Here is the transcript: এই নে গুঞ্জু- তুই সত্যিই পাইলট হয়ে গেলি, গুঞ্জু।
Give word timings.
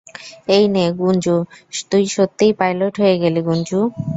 এই 0.47 0.65
নে 0.67 0.85
গুঞ্জু- 0.99 1.35
তুই 1.91 2.03
সত্যিই 2.15 2.53
পাইলট 2.59 2.93
হয়ে 3.01 3.15
গেলি, 3.23 3.41
গুঞ্জু। 3.47 3.79